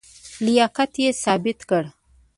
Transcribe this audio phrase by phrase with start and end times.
[0.45, 1.83] لیاقت یې ثابت کړ.